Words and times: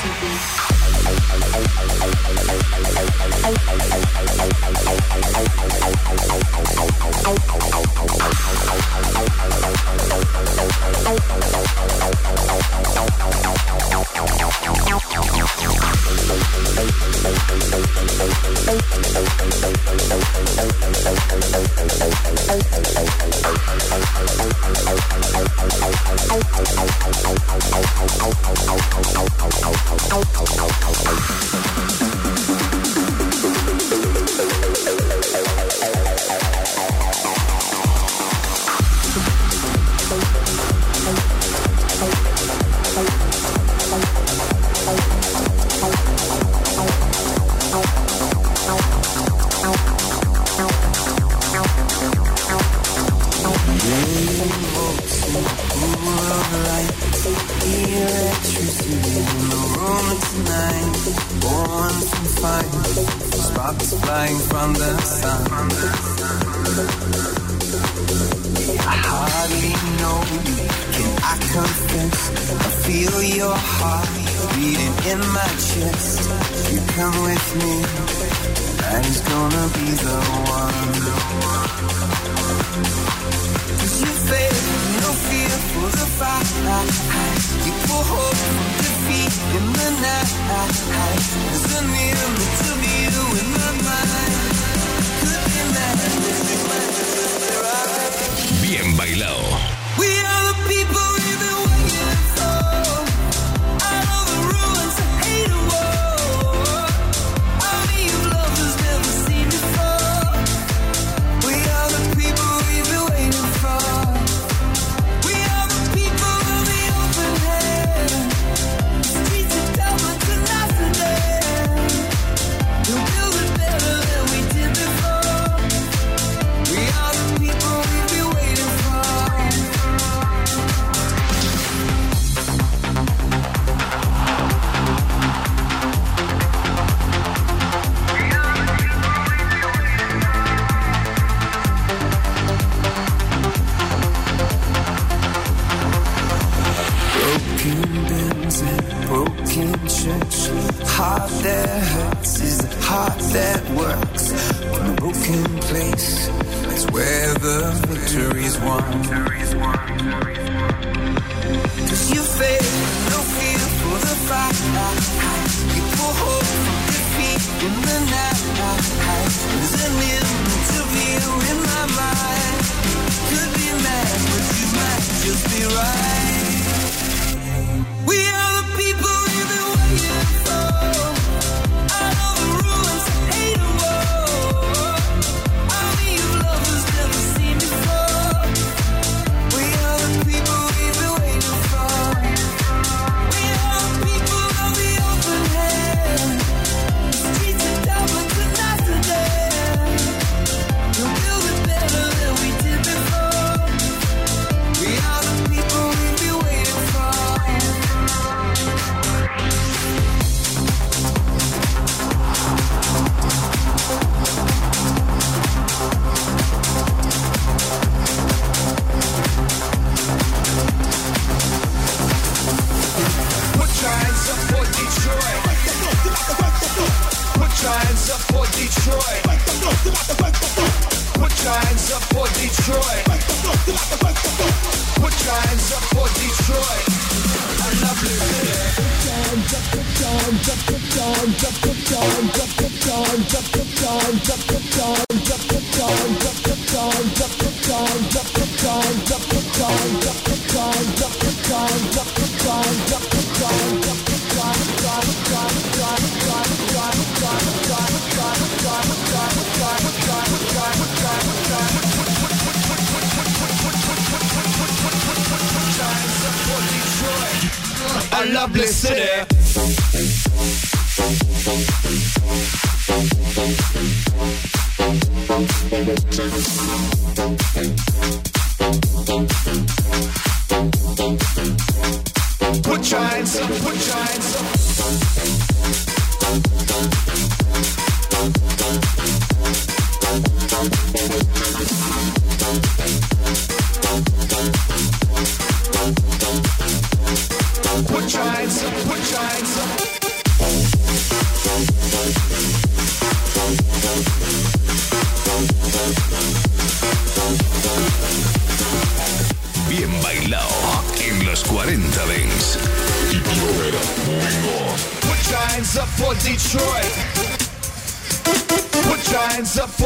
When 0.00 0.12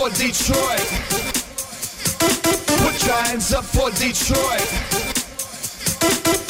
for 0.02 0.10
Detroit. 0.18 0.82
Put 2.82 3.06
your 3.06 3.22
hands 3.22 3.52
up 3.54 3.64
for 3.64 3.88
Detroit. 3.90 4.66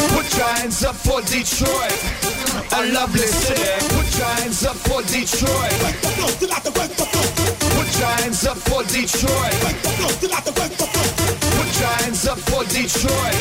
Put 0.08 0.28
your 0.38 0.48
hands 0.56 0.82
up 0.84 0.96
for 0.96 1.20
Detroit. 1.20 1.92
A 2.72 2.92
lovely 2.96 3.28
city. 3.28 3.76
Put 3.92 4.08
your 4.16 4.32
hands 4.40 4.64
up 4.64 4.76
for 4.76 5.02
Detroit. 5.02 5.68
Put 7.76 7.90
your 8.00 8.08
hands 8.08 8.46
up 8.46 8.56
for 8.56 8.84
Detroit. 8.84 9.52
Put 11.52 11.72
your 11.76 11.92
hands 12.00 12.26
up 12.26 12.38
for 12.38 12.64
Detroit. 12.64 13.36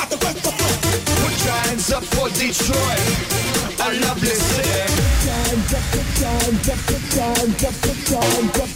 Put 0.00 1.36
your 1.44 1.58
hands 1.64 1.92
up 1.92 2.04
for 2.04 2.28
Detroit. 2.30 3.02
A 3.84 3.92
lovely 4.00 4.34
city. 4.48 4.80
Put 4.96 5.24
your 5.26 5.36
hands 5.44 5.74
up. 5.74 5.82
Put 5.92 6.20
your 6.20 6.30
hands 6.30 6.68
up. 6.70 6.78
Put 6.86 7.14
your 7.14 7.24
hands 7.24 7.64
up. 7.64 7.74
Put 7.82 8.10
your 8.10 8.22
hands 8.22 8.60
up. 8.60 8.75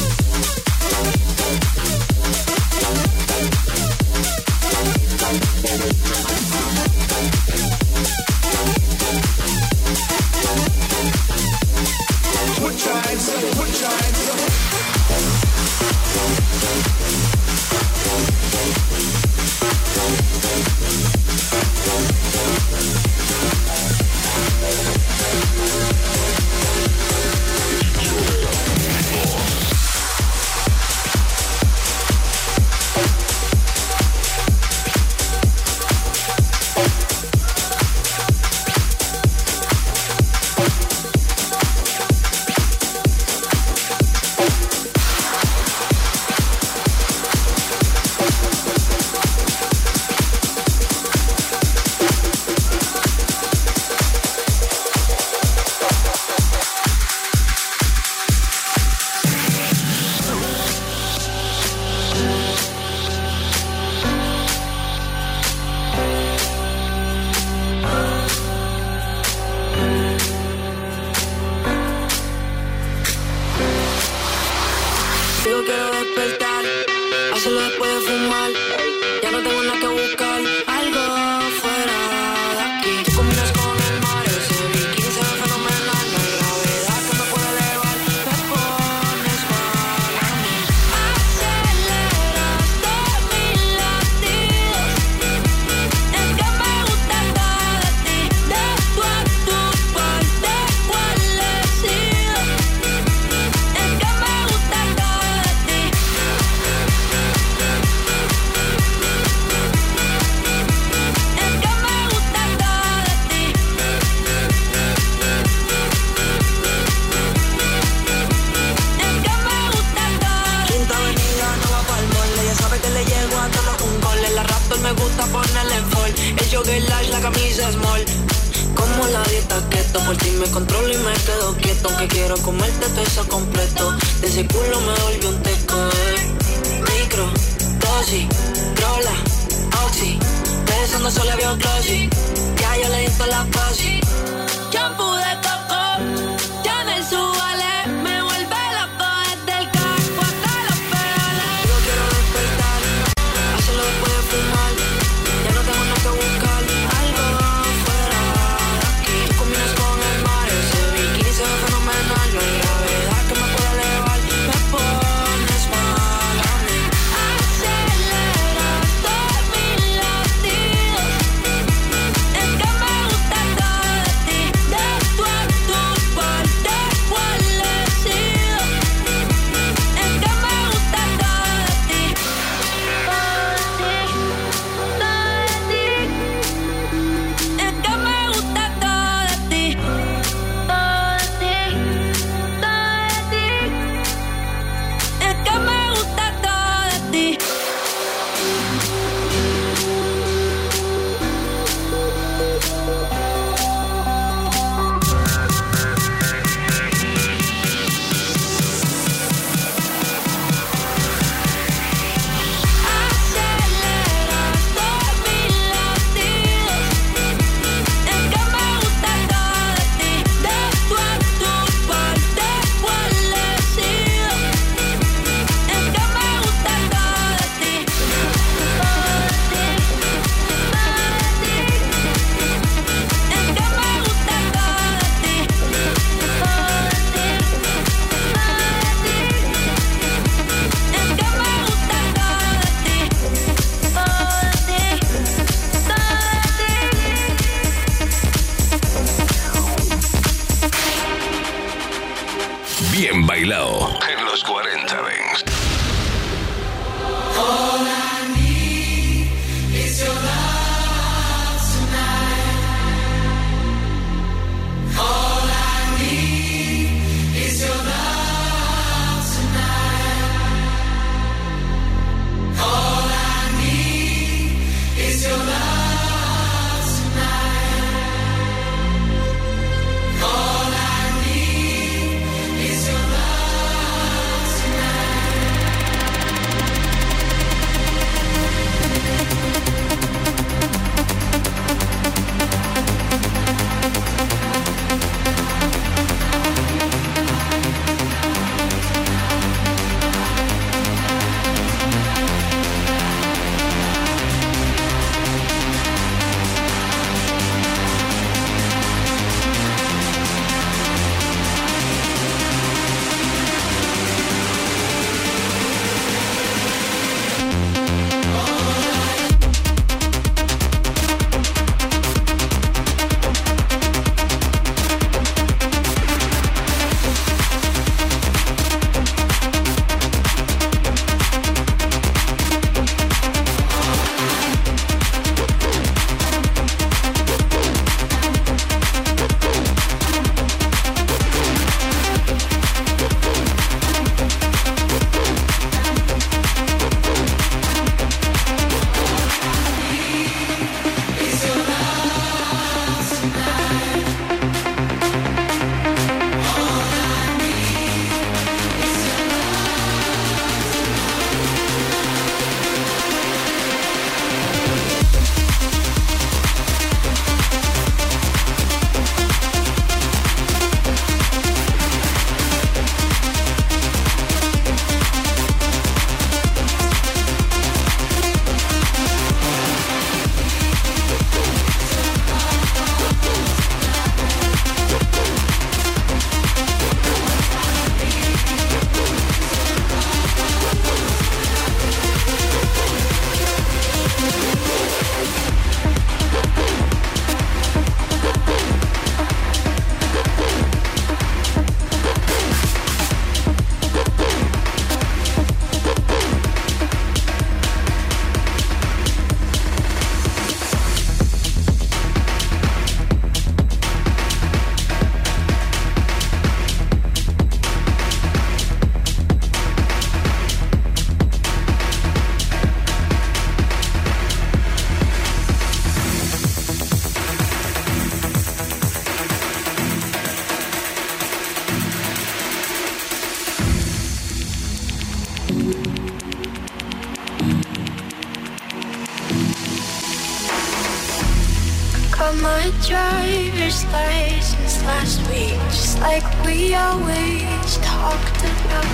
always 446.87 447.77
talked 447.77 448.41
about. 448.53 448.85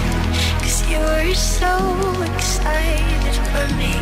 Cause 0.62 0.80
you 0.90 1.00
were 1.00 1.34
so 1.34 1.74
excited 2.34 3.36
for 3.52 3.68
me 3.82 3.94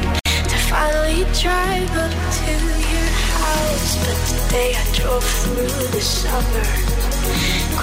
to 0.52 0.58
finally 0.72 1.24
drive 1.44 1.92
up 2.06 2.16
to 2.40 2.54
your 2.94 3.10
house. 3.40 3.92
But 4.04 4.18
today 4.32 4.70
I 4.82 4.86
drove 5.00 5.28
through 5.42 5.88
the 5.96 6.02
summer 6.02 6.68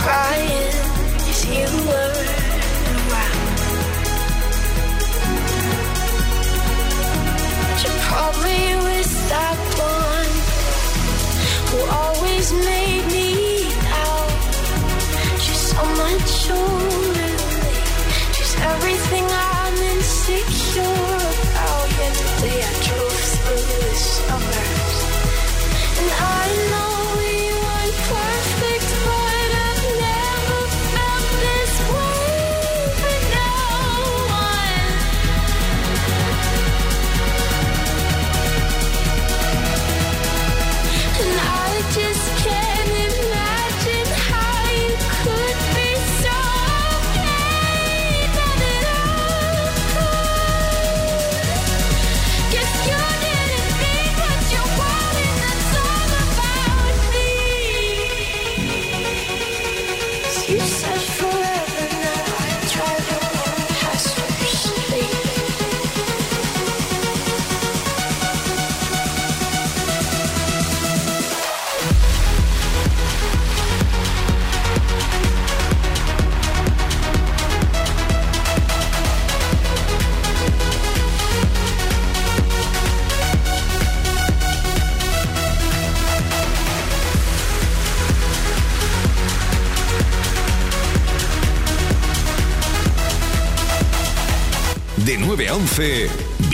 crying 0.01 0.73
cause 1.25 1.43
you 1.47 1.69
were 1.89 2.32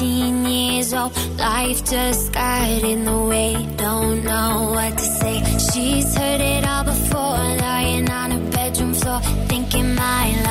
19 0.00 0.44
years 0.46 0.94
old. 0.94 1.12
Life 1.38 1.84
just 1.84 2.32
got 2.32 2.82
in 2.82 3.04
the 3.04 3.18
way. 3.18 3.54
Don't 3.76 4.24
know 4.24 4.70
what 4.72 4.96
to 4.96 5.04
say. 5.04 5.42
She's 5.58 6.16
heard 6.16 6.40
it 6.40 6.64
all 6.66 6.84
before, 6.84 7.36
lying 7.66 8.08
on 8.10 8.30
her 8.30 8.50
bedroom 8.50 8.94
floor, 8.94 9.20
thinking 9.48 9.94
my 9.94 10.41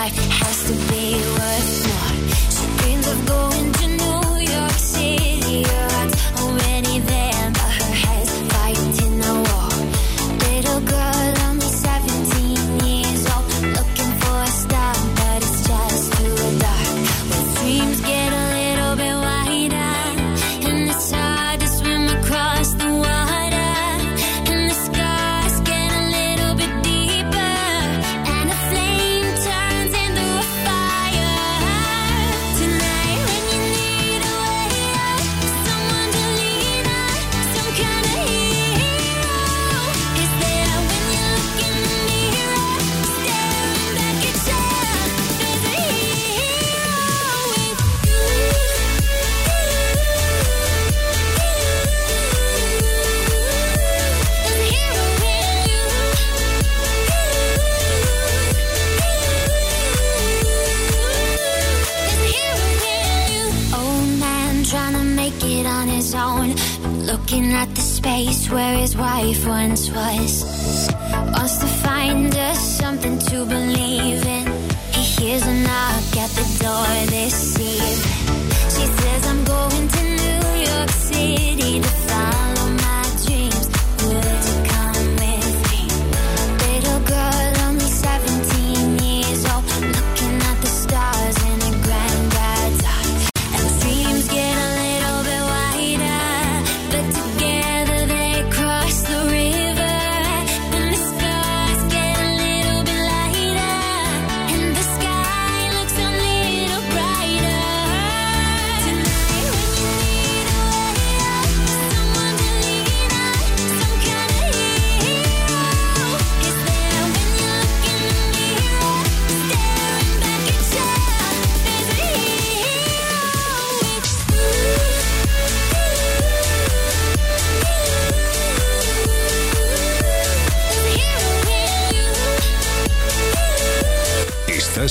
Looking 67.22 67.54
at 67.54 67.74
the 67.76 67.82
space 67.82 68.50
where 68.50 68.78
his 68.78 68.98
wife 68.98 69.46
once 69.46 69.90
was. 69.92 70.92
Wants 71.34 71.58
to 71.60 71.68
find 71.68 72.36
us 72.36 72.60
something 72.78 73.20
to 73.20 73.46
believe 73.46 74.26
in. 74.26 74.48
He 74.92 75.02
hears 75.02 75.46
a 75.46 75.54
knock 75.54 76.18
at 76.18 76.32
the 76.32 76.48
door 76.60 77.06
this 77.12 77.60
evening. 77.60 78.21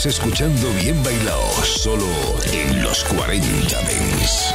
Escuchando 0.07 0.73
Bien 0.81 1.03
Bailado, 1.03 1.47
solo 1.63 2.07
en 2.53 2.83
los 2.83 3.05
40 3.05 3.77
Dents. 3.83 4.55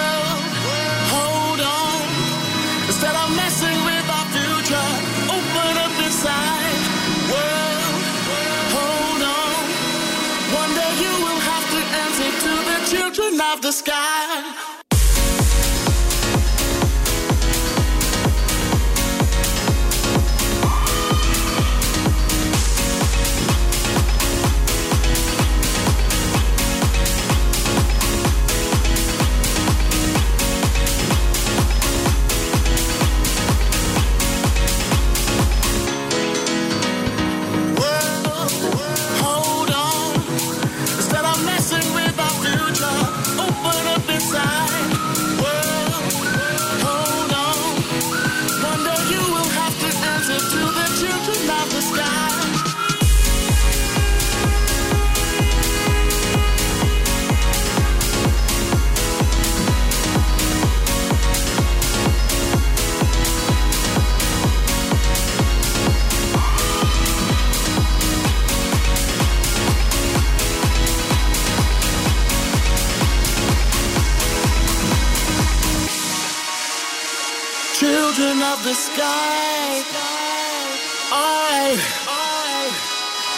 Of 13.41 13.61
the 13.61 13.71
of 78.51 78.63
the 78.63 78.73
sky. 78.73 79.81
Alright. 81.11 81.79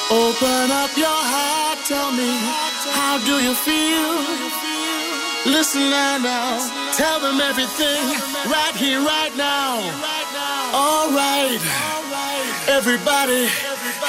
Open 0.09 0.65
up 0.81 0.91
your 0.97 1.21
heart. 1.33 1.77
Tell 1.85 2.11
me, 2.11 2.29
how 2.97 3.21
do 3.29 3.35
you 3.45 3.53
feel? 3.53 4.13
Listen 5.45 5.89
now. 5.91 6.57
Tell 6.97 7.19
them 7.19 7.39
everything 7.41 8.01
right 8.49 8.75
here, 8.75 9.01
right 9.01 9.35
now. 9.37 9.85
Alright. 10.73 11.61
Everybody 12.67 13.45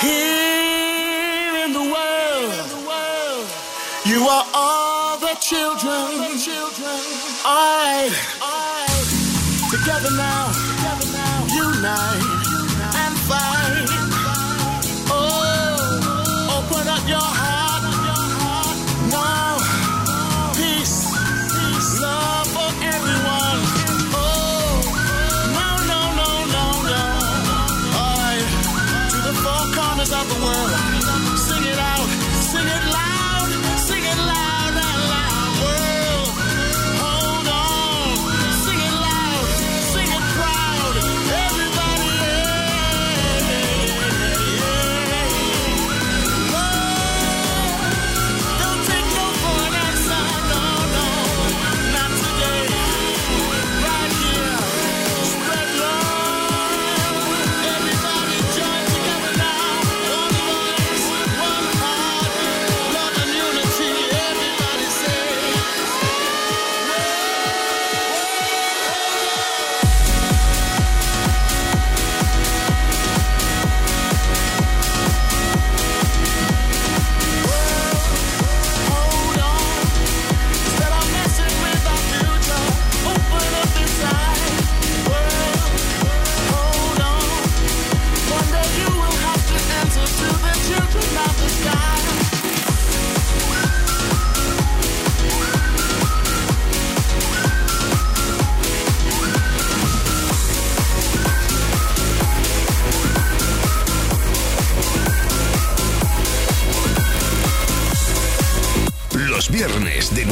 here 0.01 1.55
in 1.65 1.73
the 1.79 1.85
world. 1.95 2.55
You 4.07 4.21
are 4.35 4.47
all 4.55 5.19
the 5.19 5.35
children. 5.41 6.41
Alright. 7.45 8.15
Together 9.71 10.11
now, 10.17 10.74
unite 11.85 12.25
and 13.03 13.15
fight. 13.29 13.89
Oh, 15.13 16.57
open 16.57 16.89
up 16.89 17.05
your 17.07 17.29
heart. 17.41 17.83
Now, 19.13 19.59
peace, 20.57 20.97
love 22.01 22.47
for 22.57 22.71
everyone. 22.95 23.61
Oh, 24.17 24.81
no, 25.59 25.69
no, 25.91 26.01
no, 26.23 26.31
no, 26.57 26.67
no. 26.89 27.05
Right, 27.97 28.49
to 29.13 29.19
the 29.29 29.35
four 29.45 29.65
corners 29.77 30.13
of 30.13 30.25
the 30.33 30.39
world. 30.43 30.94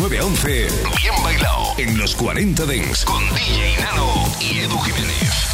9 0.03 0.19
a 0.19 0.25
11, 0.25 0.67
Bien 1.01 1.15
Bailado, 1.23 1.75
en 1.79 1.97
los 1.97 2.17
40 2.17 2.67
Dents, 2.67 3.05
con 3.05 3.23
DJ 3.37 3.77
Nano 3.79 4.25
y 4.41 4.59
Edu 4.59 4.77
Jiménez. 4.81 5.52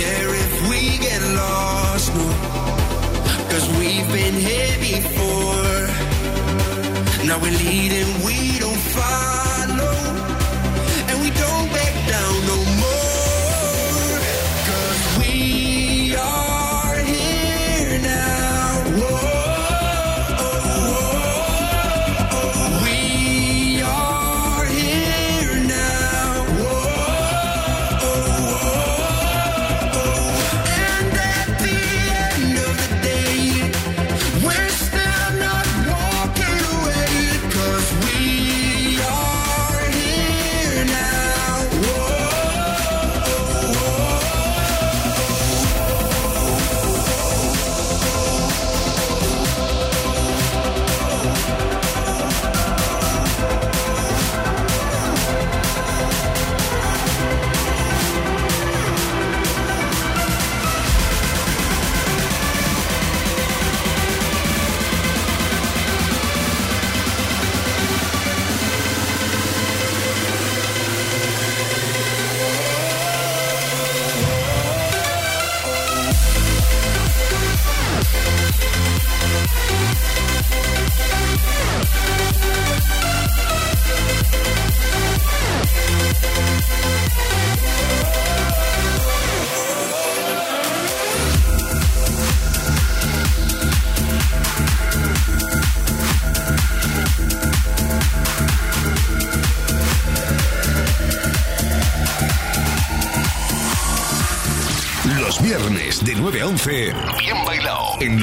care 0.00 0.34
if 0.44 0.52
we 0.70 0.80
get 0.98 1.20
lost, 1.36 2.14
no. 2.14 2.26
Cause 3.50 3.66
we've 3.78 4.08
been 4.18 4.36
here 4.48 4.76
before. 4.92 5.82
Now 7.26 7.38
we're 7.42 7.58
leading, 7.64 8.08
we 8.24 8.49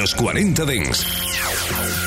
los 0.07 0.15
40 0.15 0.63
Dents. 0.63 2.06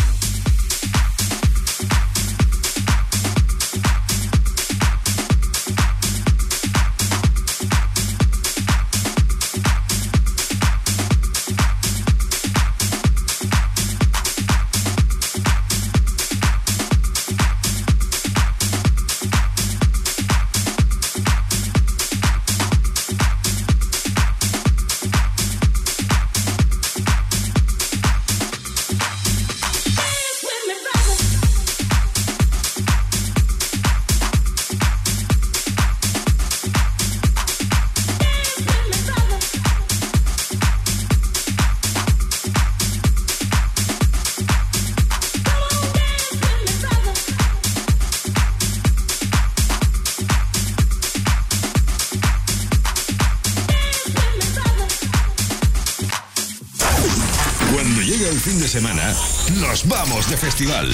Festival. 60.61 60.89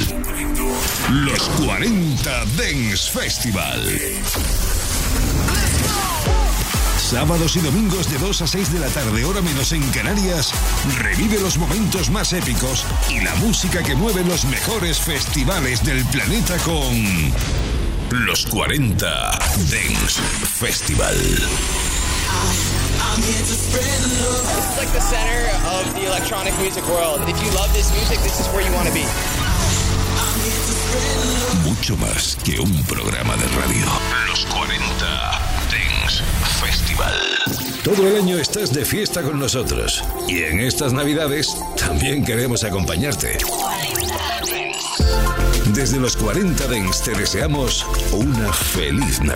Los 1.25 1.41
40 1.65 2.45
Dance 2.55 3.11
Festival. 3.11 3.81
Sábados 6.97 7.55
y 7.55 7.59
domingos 7.59 8.09
de 8.09 8.17
2 8.17 8.41
a 8.41 8.47
6 8.47 8.73
de 8.73 8.79
la 8.79 8.87
tarde, 8.87 9.25
hora 9.25 9.41
menos 9.41 9.71
en 9.73 9.81
Canarias, 9.91 10.51
revive 10.99 11.39
los 11.39 11.57
momentos 11.57 12.09
más 12.09 12.33
épicos 12.33 12.85
y 13.09 13.19
la 13.21 13.35
música 13.35 13.83
que 13.83 13.95
mueve 13.95 14.23
los 14.23 14.45
mejores 14.45 14.99
festivales 14.99 15.83
del 15.83 16.03
planeta 16.05 16.57
con 16.59 17.33
los 18.25 18.45
40 18.45 19.07
Dance 19.69 20.21
Festival. 20.59 21.15
Is 23.17 24.77
like 24.77 24.91
the 24.93 25.01
center 25.01 25.49
of 25.65 25.93
the 25.95 26.05
electronic 26.05 26.57
music 26.59 26.87
world. 26.87 27.21
If 27.27 27.41
you 27.41 27.49
love 27.51 27.73
this 27.73 27.91
music, 27.93 28.19
this 28.19 28.39
is 28.39 28.47
where 28.53 28.61
you 28.61 28.71
want 28.73 28.87
to 28.87 28.93
be. 28.93 29.03
Mucho 31.63 31.97
más 31.97 32.37
que 32.43 32.59
un 32.59 32.83
programa 32.83 33.35
de 33.37 33.47
radio. 33.49 33.85
Los 34.27 34.45
40 34.45 34.85
Dance 35.71 36.23
Festival. 36.61 37.13
Todo 37.83 38.07
el 38.07 38.17
año 38.17 38.37
estás 38.37 38.73
de 38.73 38.83
fiesta 38.83 39.21
con 39.21 39.39
nosotros. 39.39 40.03
Y 40.27 40.43
en 40.43 40.59
estas 40.59 40.93
navidades 40.93 41.55
también 41.77 42.25
queremos 42.25 42.63
acompañarte. 42.63 43.37
Desde 45.73 45.99
los 45.99 46.17
40 46.17 46.67
Dance 46.67 47.11
te 47.11 47.19
deseamos 47.19 47.85
una 48.11 48.51
feliz 48.51 49.21
Navidad. 49.21 49.35